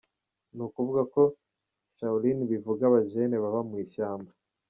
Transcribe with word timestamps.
Ni 0.55 0.61
ukuvuga 0.67 1.01
ko 1.13 1.21
shaolini 1.97 2.43
bivuga 2.51 2.81
abajene 2.85 3.35
baba 3.43 3.61
mu 3.69 3.75
ishyamba. 3.85 4.31